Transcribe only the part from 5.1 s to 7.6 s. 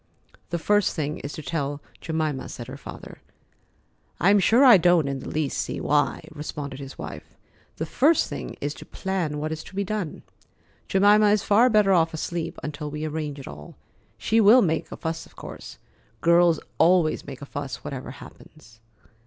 the least see why," responded his wife.